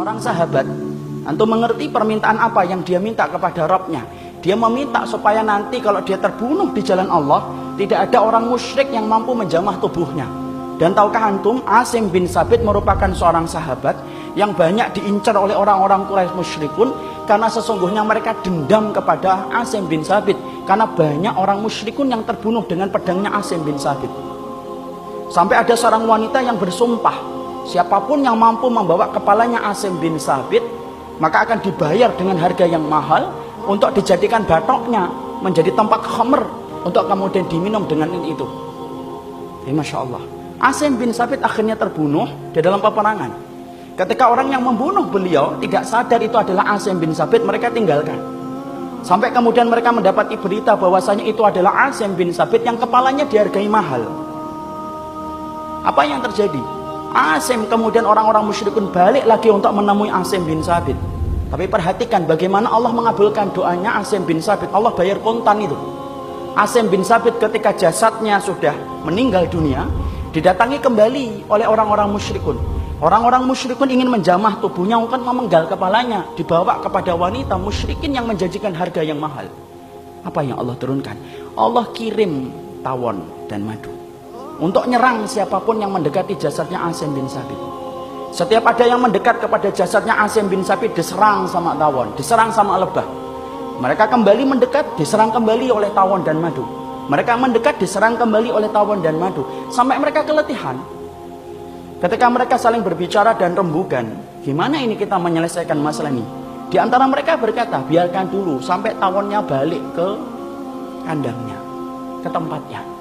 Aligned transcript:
Seorang 0.00 0.16
sahabat, 0.16 0.64
antum 1.28 1.44
mengerti 1.44 1.92
permintaan 1.92 2.40
apa 2.40 2.64
yang 2.64 2.80
dia 2.80 2.96
minta 2.96 3.28
kepada 3.28 3.68
Robnya? 3.68 4.00
Dia 4.40 4.56
meminta 4.56 5.04
supaya 5.04 5.44
nanti 5.44 5.76
kalau 5.76 6.00
dia 6.00 6.16
terbunuh 6.16 6.72
di 6.72 6.80
jalan 6.80 7.04
Allah, 7.12 7.44
tidak 7.76 8.08
ada 8.08 8.24
orang 8.24 8.48
musyrik 8.48 8.88
yang 8.88 9.04
mampu 9.04 9.36
menjamah 9.36 9.76
tubuhnya. 9.76 10.24
Dan 10.80 10.96
tahukah 10.96 11.28
antum, 11.28 11.60
Asim 11.68 12.08
bin 12.08 12.24
Sabit 12.24 12.64
merupakan 12.64 13.12
seorang 13.12 13.44
sahabat 13.44 13.92
yang 14.40 14.56
banyak 14.56 14.88
diincar 14.96 15.36
oleh 15.36 15.52
orang-orang 15.52 16.08
Quraisy 16.08 16.32
musyrikun 16.32 16.96
karena 17.28 17.52
sesungguhnya 17.52 18.00
mereka 18.00 18.32
dendam 18.40 18.96
kepada 18.96 19.52
Asim 19.52 19.84
bin 19.84 20.00
Sabit 20.00 20.40
karena 20.64 20.88
banyak 20.88 21.36
orang 21.36 21.60
musyrikun 21.60 22.08
yang 22.08 22.24
terbunuh 22.24 22.64
dengan 22.64 22.88
pedangnya 22.88 23.36
Asim 23.36 23.60
bin 23.68 23.76
Sabit. 23.76 24.08
Sampai 25.28 25.60
ada 25.60 25.76
seorang 25.76 26.08
wanita 26.08 26.40
yang 26.40 26.56
bersumpah, 26.56 27.39
siapa 27.70 28.02
pun 28.02 28.26
yang 28.26 28.34
mampu 28.34 28.66
membawa 28.66 29.14
kepalanya 29.14 29.62
Asim 29.70 29.94
bin 30.02 30.18
Sabit, 30.18 30.66
maka 31.22 31.46
akan 31.46 31.62
dibayar 31.62 32.10
dengan 32.18 32.34
harga 32.42 32.66
yang 32.66 32.82
mahal 32.82 33.30
untuk 33.70 33.94
dijadikan 33.94 34.42
batoknya 34.42 35.06
menjadi 35.38 35.70
tempat 35.70 36.02
khamer 36.02 36.42
untuk 36.82 37.06
kemudian 37.06 37.46
diminum 37.46 37.86
dengan 37.86 38.10
itu. 38.26 38.42
Ya, 39.68 39.70
Masya 39.70 39.96
Allah. 40.02 40.22
Asim 40.58 40.98
bin 40.98 41.14
Sabit 41.14 41.38
akhirnya 41.46 41.78
terbunuh 41.78 42.26
di 42.50 42.58
dalam 42.58 42.82
peperangan. 42.82 43.30
Ketika 43.94 44.32
orang 44.32 44.50
yang 44.50 44.66
membunuh 44.66 45.06
beliau 45.06 45.60
tidak 45.62 45.86
sadar 45.86 46.18
itu 46.18 46.34
adalah 46.34 46.74
Asim 46.74 46.98
bin 46.98 47.14
Sabit, 47.14 47.46
mereka 47.46 47.70
tinggalkan. 47.70 48.18
Sampai 49.00 49.32
kemudian 49.32 49.68
mereka 49.68 49.92
mendapati 49.92 50.36
berita 50.36 50.76
bahwasanya 50.76 51.24
itu 51.24 51.40
adalah 51.40 51.88
Asim 51.88 52.18
bin 52.18 52.34
Sabit 52.34 52.66
yang 52.66 52.76
kepalanya 52.76 53.24
dihargai 53.28 53.68
mahal. 53.68 54.04
Apa 55.80 56.04
yang 56.04 56.20
terjadi? 56.20 56.79
Asim 57.10 57.66
kemudian 57.66 58.06
orang-orang 58.06 58.46
musyrikun 58.46 58.94
balik 58.94 59.26
lagi 59.26 59.50
untuk 59.50 59.74
menemui 59.74 60.06
Asim 60.14 60.46
bin 60.46 60.62
Sabit. 60.62 60.94
Tapi 61.50 61.66
perhatikan 61.66 62.22
bagaimana 62.22 62.70
Allah 62.70 62.94
mengabulkan 62.94 63.50
doanya 63.50 63.98
Asim 63.98 64.22
bin 64.22 64.38
Sabit. 64.38 64.70
Allah 64.70 64.94
bayar 64.94 65.18
kontan 65.18 65.58
itu. 65.58 65.74
Asim 66.54 66.86
bin 66.86 67.02
Sabit 67.02 67.42
ketika 67.42 67.74
jasadnya 67.74 68.38
sudah 68.38 68.78
meninggal 69.02 69.50
dunia, 69.50 69.90
didatangi 70.30 70.78
kembali 70.78 71.50
oleh 71.50 71.66
orang-orang 71.66 72.14
musyrikun. 72.14 72.54
Orang-orang 73.02 73.42
musyrikun 73.42 73.90
ingin 73.90 74.06
menjamah 74.06 74.62
tubuhnya 74.62 74.94
untuk 74.94 75.18
memenggal 75.26 75.66
kepalanya, 75.66 76.30
dibawa 76.38 76.78
kepada 76.78 77.18
wanita 77.18 77.58
musyrikin 77.58 78.14
yang 78.14 78.30
menjanjikan 78.30 78.70
harga 78.70 79.02
yang 79.02 79.18
mahal. 79.18 79.50
Apa 80.22 80.46
yang 80.46 80.62
Allah 80.62 80.78
turunkan? 80.78 81.18
Allah 81.58 81.90
kirim 81.90 82.54
tawon 82.86 83.48
dan 83.50 83.66
madu 83.66 83.99
untuk 84.60 84.84
nyerang 84.84 85.24
siapa 85.24 85.56
pun 85.64 85.80
yang 85.80 85.88
mendekati 85.88 86.36
jasadnya 86.36 86.84
Asim 86.84 87.16
bin 87.16 87.24
Sabit. 87.24 87.56
Setiap 88.30 88.62
ada 88.62 88.84
yang 88.86 89.00
mendekat 89.00 89.40
kepada 89.40 89.72
jasadnya 89.72 90.20
Asim 90.20 90.46
bin 90.46 90.60
Sabit 90.60 90.92
diserang 90.92 91.48
sama 91.48 91.72
tawon, 91.80 92.12
diserang 92.14 92.52
sama 92.52 92.76
lebah. 92.76 93.08
Mereka 93.80 94.12
kembali 94.12 94.44
mendekat, 94.44 94.84
diserang 95.00 95.32
kembali 95.32 95.72
oleh 95.72 95.88
tawon 95.96 96.20
dan 96.20 96.36
madu. 96.36 96.62
Mereka 97.08 97.40
mendekat, 97.40 97.80
diserang 97.80 98.20
kembali 98.20 98.52
oleh 98.52 98.68
tawon 98.68 99.00
dan 99.00 99.16
madu. 99.16 99.42
Sampai 99.72 99.96
mereka 99.96 100.22
keletihan. 100.22 100.76
Ketika 101.98 102.28
mereka 102.28 102.60
saling 102.60 102.84
berbicara 102.84 103.32
dan 103.34 103.56
rembukan, 103.56 104.04
gimana 104.44 104.76
ini 104.76 104.94
kita 104.94 105.16
menyelesaikan 105.16 105.80
masalah 105.80 106.12
ini? 106.12 106.22
Di 106.68 106.76
antara 106.76 107.08
mereka 107.08 107.34
berkata, 107.40 107.80
biarkan 107.82 108.28
dulu 108.28 108.60
sampai 108.60 108.94
tawonnya 109.00 109.40
balik 109.42 109.82
ke 109.96 110.08
kandangnya, 111.08 111.58
ke 112.22 112.28
tempatnya. 112.28 112.99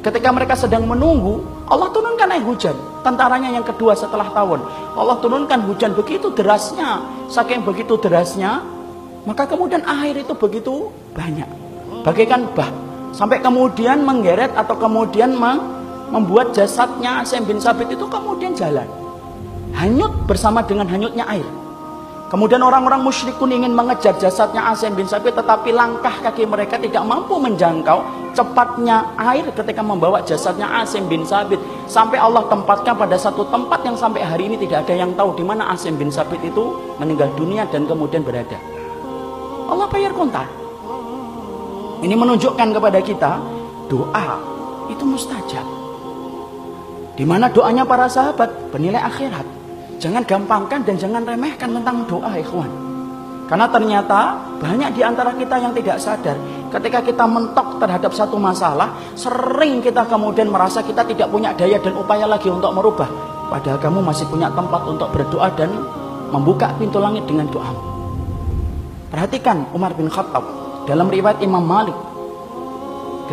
Ketika 0.00 0.32
mereka 0.32 0.56
sedang 0.56 0.88
menunggu, 0.88 1.44
Allah 1.68 1.92
turunkan 1.92 2.32
air 2.32 2.40
hujan. 2.40 2.72
Tentaranya 3.04 3.52
yang 3.52 3.64
kedua 3.64 3.92
setelah 3.92 4.32
tawon. 4.32 4.64
Allah 4.96 5.20
turunkan 5.20 5.60
hujan 5.68 5.92
begitu 5.92 6.32
derasnya. 6.32 7.04
Saking 7.28 7.60
begitu 7.60 8.00
derasnya, 8.00 8.64
maka 9.28 9.44
kemudian 9.44 9.84
air 9.84 10.16
itu 10.16 10.32
begitu 10.32 10.88
banyak. 11.12 11.48
Bagaikan 12.00 12.48
bah. 12.56 12.72
Sampai 13.12 13.44
kemudian 13.44 14.00
menggeret 14.00 14.56
atau 14.56 14.78
kemudian 14.80 15.36
membuat 16.08 16.56
jasadnya 16.56 17.20
Asim 17.20 17.44
bin 17.44 17.60
Sabit 17.60 17.92
itu 17.92 18.06
kemudian 18.08 18.56
jalan. 18.56 18.88
Hanyut 19.76 20.24
bersama 20.24 20.64
dengan 20.64 20.88
hanyutnya 20.88 21.28
air. 21.28 21.44
Kemudian 22.30 22.62
orang-orang 22.62 23.02
musyrikun 23.02 23.50
ingin 23.50 23.74
mengejar 23.74 24.14
jasadnya 24.14 24.62
Asim 24.70 24.94
bin 24.94 25.02
Sabit 25.02 25.34
tetapi 25.34 25.74
langkah 25.74 26.14
kaki 26.22 26.46
mereka 26.46 26.78
tidak 26.78 27.02
mampu 27.02 27.34
menjangkau 27.42 28.06
cepatnya 28.38 29.02
air 29.18 29.50
ketika 29.50 29.82
membawa 29.82 30.22
jasadnya 30.22 30.70
Asim 30.78 31.10
bin 31.10 31.26
Sabit 31.26 31.58
sampai 31.90 32.22
Allah 32.22 32.46
tempatkan 32.46 32.94
pada 32.94 33.18
satu 33.18 33.50
tempat 33.50 33.82
yang 33.82 33.98
sampai 33.98 34.22
hari 34.22 34.46
ini 34.46 34.62
tidak 34.62 34.86
ada 34.86 34.94
yang 34.94 35.10
tahu 35.18 35.34
di 35.34 35.42
mana 35.42 35.74
Asim 35.74 35.98
bin 35.98 36.06
Sabit 36.06 36.38
itu 36.46 36.78
meninggal 37.02 37.34
dunia 37.34 37.66
dan 37.66 37.90
kemudian 37.90 38.22
berada. 38.22 38.54
Allah 39.66 39.90
bayar 39.90 40.14
kontak. 40.14 40.46
Ini 41.98 42.14
menunjukkan 42.14 42.68
kepada 42.70 43.02
kita 43.02 43.42
doa 43.90 44.38
itu 44.86 45.02
mustajab. 45.02 45.66
Di 47.18 47.26
mana 47.26 47.50
doanya 47.50 47.82
para 47.82 48.06
sahabat 48.06 48.70
bernilai 48.70 49.02
akhirat. 49.02 49.59
Jangan 50.00 50.24
gampangkan 50.24 50.80
dan 50.80 50.96
jangan 50.96 51.22
remehkan 51.28 51.76
tentang 51.76 52.08
doa 52.08 52.32
ikhwan. 52.40 52.72
Karena 53.52 53.68
ternyata 53.68 54.38
banyak 54.56 54.96
di 54.96 55.02
antara 55.04 55.36
kita 55.36 55.60
yang 55.60 55.76
tidak 55.76 56.00
sadar 56.00 56.38
ketika 56.70 57.02
kita 57.04 57.24
mentok 57.26 57.82
terhadap 57.82 58.14
satu 58.14 58.40
masalah, 58.40 58.96
sering 59.12 59.84
kita 59.84 60.06
kemudian 60.08 60.48
merasa 60.48 60.80
kita 60.80 61.04
tidak 61.04 61.28
punya 61.28 61.52
daya 61.52 61.76
dan 61.82 61.98
upaya 62.00 62.24
lagi 62.24 62.48
untuk 62.48 62.72
merubah. 62.72 63.10
Padahal 63.50 63.76
kamu 63.82 64.00
masih 64.06 64.24
punya 64.30 64.48
tempat 64.54 64.86
untuk 64.86 65.10
berdoa 65.10 65.50
dan 65.58 65.68
membuka 66.30 66.70
pintu 66.78 67.02
langit 67.02 67.26
dengan 67.26 67.50
doamu. 67.50 67.82
Perhatikan 69.10 69.66
Umar 69.74 69.92
bin 69.98 70.06
Khattab 70.06 70.46
dalam 70.86 71.10
riwayat 71.10 71.42
Imam 71.42 71.66
Malik. 71.66 71.98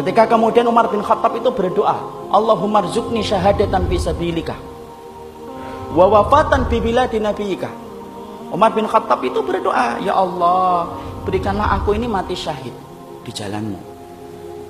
Ketika 0.02 0.26
kemudian 0.26 0.66
Umar 0.66 0.90
bin 0.90 1.06
Khattab 1.06 1.38
itu 1.38 1.54
berdoa, 1.54 1.96
Allahumma 2.34 2.84
rzukni 2.84 3.22
syahadatan 3.22 3.86
fi 3.86 3.96
wa 5.94 6.06
wafatan 6.08 6.68
bi 6.68 6.82
biladi 6.82 7.22
nabiyika. 7.22 7.70
Umar 8.48 8.72
bin 8.72 8.88
Khattab 8.88 9.20
itu 9.28 9.44
berdoa, 9.44 10.00
Ya 10.00 10.16
Allah, 10.16 10.88
berikanlah 11.28 11.76
aku 11.80 11.96
ini 12.00 12.08
mati 12.08 12.36
syahid 12.36 12.72
di 13.28 13.32
jalanmu. 13.36 13.80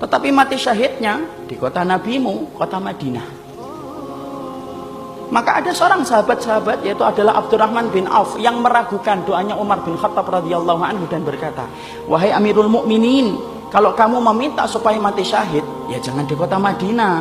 Tetapi 0.02 0.28
mati 0.34 0.58
syahidnya 0.58 1.46
di 1.46 1.54
kota 1.54 1.86
nabimu, 1.86 2.58
kota 2.58 2.82
Madinah. 2.82 3.38
Maka 5.28 5.60
ada 5.60 5.70
seorang 5.76 6.02
sahabat-sahabat 6.08 6.88
yaitu 6.88 7.04
adalah 7.04 7.36
Abdurrahman 7.36 7.92
bin 7.92 8.08
Auf 8.08 8.40
yang 8.40 8.64
meragukan 8.64 9.22
doanya 9.28 9.54
Umar 9.60 9.84
bin 9.84 9.94
Khattab 9.94 10.24
radhiyallahu 10.24 10.80
anhu 10.80 11.04
dan 11.06 11.20
berkata, 11.20 11.68
"Wahai 12.08 12.32
Amirul 12.32 12.72
Mukminin, 12.72 13.36
kalau 13.68 13.92
kamu 13.92 14.24
meminta 14.32 14.64
supaya 14.64 14.96
mati 14.96 15.20
syahid, 15.20 15.60
ya 15.92 16.00
jangan 16.00 16.24
di 16.24 16.32
kota 16.32 16.56
Madinah. 16.56 17.16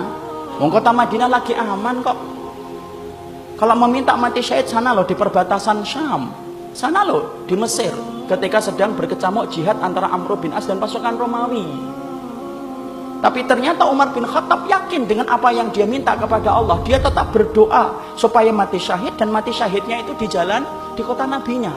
Wong 0.63 0.72
kota 0.72 0.96
Madinah 0.96 1.28
lagi 1.28 1.52
aman 1.52 2.00
kok. 2.00 2.18
Kalau 3.57 3.73
meminta 3.73 4.13
mati 4.13 4.45
syahid 4.45 4.69
sana 4.69 4.94
loh 4.94 5.01
di 5.01 5.18
perbatasan 5.18 5.81
Syam. 5.81 6.29
Sana 6.78 7.01
loh 7.01 7.41
di 7.50 7.57
Mesir 7.57 7.90
ketika 8.29 8.62
sedang 8.62 8.94
berkecamuk 8.94 9.50
jihad 9.50 9.81
antara 9.81 10.13
Amr 10.13 10.38
bin 10.38 10.53
As 10.53 10.69
dan 10.69 10.78
pasukan 10.78 11.18
Romawi. 11.18 11.66
Tapi 13.18 13.50
ternyata 13.50 13.90
Umar 13.90 14.13
bin 14.13 14.29
Khattab 14.29 14.69
yakin 14.69 15.09
dengan 15.09 15.25
apa 15.34 15.50
yang 15.50 15.73
dia 15.73 15.90
minta 15.90 16.13
kepada 16.13 16.53
Allah. 16.53 16.78
Dia 16.85 17.01
tetap 17.01 17.34
berdoa 17.34 18.13
supaya 18.13 18.53
mati 18.53 18.78
syahid 18.78 19.18
dan 19.18 19.34
mati 19.34 19.50
syahidnya 19.50 20.06
itu 20.06 20.13
di 20.22 20.29
jalan 20.29 20.62
di 20.94 21.01
kota 21.01 21.25
nabinya. 21.25 21.74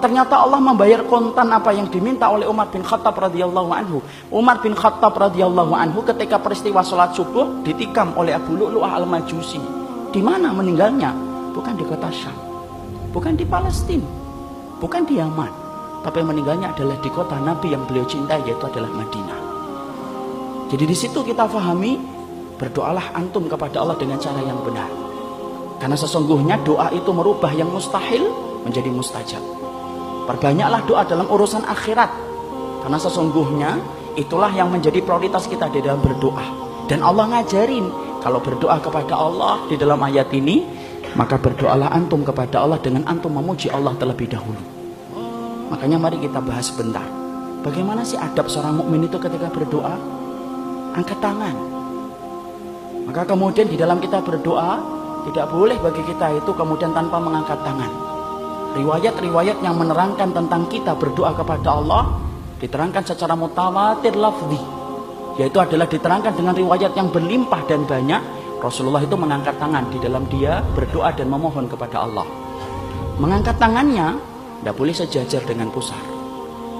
Ternyata 0.00 0.48
Allah 0.48 0.64
membayar 0.64 1.04
kontan 1.04 1.52
apa 1.52 1.76
yang 1.76 1.92
diminta 1.92 2.24
oleh 2.32 2.48
Umar 2.48 2.72
bin 2.72 2.80
Khattab 2.80 3.20
radhiyallahu 3.20 3.68
anhu. 3.68 4.00
Umar 4.32 4.64
bin 4.64 4.72
Khattab 4.72 5.12
radhiyallahu 5.12 5.76
anhu 5.76 6.00
ketika 6.08 6.40
peristiwa 6.40 6.80
sholat 6.80 7.12
subuh 7.12 7.60
ditikam 7.60 8.16
oleh 8.16 8.32
Abu 8.32 8.56
Lu'lu'ah 8.56 8.96
al-Majusi. 8.96 9.81
Di 10.12 10.20
mana 10.20 10.52
meninggalnya? 10.52 11.08
Bukan 11.56 11.72
di 11.72 11.88
kota 11.88 12.12
Syam. 12.12 12.36
Bukan 13.16 13.32
di 13.32 13.48
Palestina. 13.48 14.04
Bukan 14.76 15.08
di 15.08 15.16
Yaman. 15.16 15.48
Tapi 16.04 16.20
meninggalnya 16.20 16.76
adalah 16.76 17.00
di 17.00 17.08
kota 17.08 17.40
Nabi 17.40 17.72
yang 17.72 17.88
beliau 17.88 18.04
cintai 18.04 18.44
yaitu 18.44 18.60
adalah 18.68 18.92
Madinah. 18.92 19.40
Jadi 20.68 20.84
di 20.84 20.96
situ 20.96 21.24
kita 21.24 21.48
fahami 21.48 21.96
berdoalah 22.60 23.16
antum 23.16 23.48
kepada 23.48 23.80
Allah 23.80 23.96
dengan 23.96 24.20
cara 24.20 24.44
yang 24.44 24.60
benar. 24.60 24.90
Karena 25.80 25.96
sesungguhnya 25.96 26.60
doa 26.60 26.92
itu 26.92 27.08
merubah 27.08 27.50
yang 27.56 27.72
mustahil 27.72 28.28
menjadi 28.68 28.92
mustajab. 28.92 29.40
Perbanyaklah 30.28 30.84
doa 30.84 31.02
dalam 31.08 31.26
urusan 31.26 31.64
akhirat. 31.64 32.10
Karena 32.84 32.98
sesungguhnya 33.00 33.70
itulah 34.18 34.52
yang 34.52 34.68
menjadi 34.68 35.00
prioritas 35.00 35.48
kita 35.48 35.72
di 35.72 35.80
dalam 35.80 36.04
berdoa. 36.04 36.44
Dan 36.90 37.00
Allah 37.00 37.30
ngajarin 37.32 38.01
kalau 38.22 38.38
berdoa 38.38 38.78
kepada 38.78 39.18
Allah 39.18 39.66
di 39.66 39.74
dalam 39.74 39.98
ayat 39.98 40.30
ini, 40.30 40.62
maka 41.18 41.36
berdoalah 41.36 41.90
antum 41.90 42.22
kepada 42.22 42.62
Allah 42.62 42.78
dengan 42.78 43.04
antum 43.10 43.34
memuji 43.34 43.68
Allah 43.68 43.92
terlebih 43.98 44.30
dahulu. 44.30 44.62
Makanya 45.74 45.98
mari 45.98 46.22
kita 46.22 46.38
bahas 46.38 46.70
sebentar. 46.70 47.04
Bagaimana 47.66 48.06
sih 48.06 48.16
adab 48.16 48.46
seorang 48.46 48.78
mukmin 48.78 49.06
itu 49.10 49.18
ketika 49.18 49.50
berdoa? 49.50 50.22
angkat 50.92 51.18
tangan. 51.24 51.56
Maka 53.08 53.22
kemudian 53.26 53.66
di 53.66 53.76
dalam 53.80 53.98
kita 53.98 54.20
berdoa, 54.20 54.78
tidak 55.28 55.46
boleh 55.50 55.76
bagi 55.80 56.02
kita 56.04 56.36
itu 56.36 56.50
kemudian 56.52 56.92
tanpa 56.92 57.18
mengangkat 57.18 57.58
tangan. 57.64 57.92
riwayat-riwayat 58.72 59.60
yang 59.60 59.76
menerangkan 59.76 60.32
tentang 60.32 60.64
kita 60.72 60.96
berdoa 60.96 61.36
kepada 61.36 61.76
Allah 61.76 62.16
diterangkan 62.56 63.04
secara 63.04 63.36
mutawatir 63.36 64.16
lafzi 64.16 64.81
yaitu 65.40 65.58
adalah 65.60 65.88
diterangkan 65.88 66.32
dengan 66.36 66.54
riwayat 66.56 66.92
yang 66.92 67.08
berlimpah 67.08 67.62
dan 67.64 67.88
banyak 67.88 68.20
Rasulullah 68.60 69.02
itu 69.02 69.16
mengangkat 69.18 69.58
tangan 69.58 69.90
di 69.90 69.98
dalam 69.98 70.28
dia 70.30 70.62
berdoa 70.76 71.10
dan 71.16 71.26
memohon 71.26 71.66
kepada 71.66 72.06
Allah. 72.06 72.26
Mengangkat 73.18 73.58
tangannya 73.58 74.16
tidak 74.62 74.74
boleh 74.78 74.94
sejajar 74.94 75.42
dengan 75.42 75.68
pusar. 75.74 75.98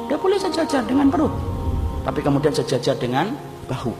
Tidak 0.06 0.20
boleh 0.20 0.38
sejajar 0.38 0.86
dengan 0.86 1.10
perut 1.10 1.52
tapi 2.02 2.20
kemudian 2.20 2.50
sejajar 2.50 2.98
dengan 2.98 3.30
bahu. 3.70 3.94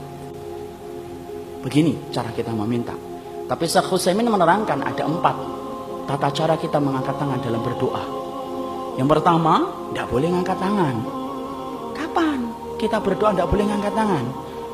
Begini 1.63 1.95
cara 2.11 2.29
kita 2.35 2.51
meminta. 2.51 2.91
Tapi 3.47 3.63
Syekh 3.67 3.87
Husaymin 3.87 4.27
menerangkan 4.27 4.83
ada 4.83 5.03
empat 5.07 5.35
tata 6.03 6.29
cara 6.35 6.55
kita 6.59 6.83
mengangkat 6.83 7.15
tangan 7.15 7.39
dalam 7.39 7.63
berdoa. 7.63 8.03
Yang 8.99 9.07
pertama, 9.09 9.53
tidak 9.91 10.07
boleh 10.11 10.27
mengangkat 10.29 10.59
tangan. 10.59 10.95
Kapan 11.95 12.39
kita 12.79 13.01
berdoa 13.01 13.33
tidak 13.33 13.49
boleh 13.49 13.63
mengangkat 13.65 13.93
tangan? 13.93 14.25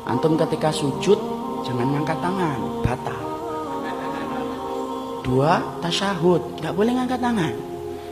Antum 0.08 0.34
ketika 0.34 0.70
sujud 0.72 1.18
jangan 1.64 1.86
mengangkat 1.86 2.18
tangan, 2.18 2.58
batal. 2.80 3.20
Dua, 5.20 5.60
tasyahud, 5.84 6.58
tidak 6.58 6.72
boleh 6.74 6.90
mengangkat 6.96 7.20
tangan. 7.20 7.54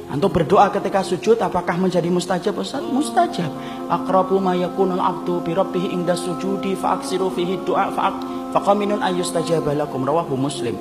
Antum 0.09 0.33
berdoa 0.33 0.73
ketika 0.73 1.05
sujud 1.05 1.37
apakah 1.37 1.77
menjadi 1.77 2.09
mustajab 2.09 2.57
Ustaz? 2.57 2.81
Mustajab. 2.81 3.53
Akrabu 3.93 4.41
ma 4.41 4.57
yakunul 4.57 5.01
abdu 5.01 5.45
bi 5.45 5.53
rabbih 5.53 5.93
inda 5.93 6.17
sujudi 6.17 6.73
fa 6.73 6.97
aksiru 6.97 7.29
fihi 7.29 7.61
du'a 7.69 7.93
fa 7.93 8.17
faqaminun 8.57 9.05
ayyustajaba 9.05 9.77
lakum 9.77 10.09
rawahu 10.09 10.33
Muslim. 10.33 10.77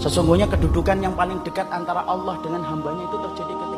Sesungguhnya 0.00 0.48
kedudukan 0.48 0.96
yang 0.96 1.12
paling 1.12 1.44
dekat 1.44 1.68
antara 1.68 2.08
Allah 2.08 2.40
dengan 2.40 2.64
hambanya 2.64 3.04
itu 3.04 3.16
terjadi 3.20 3.52
ketika 3.52 3.73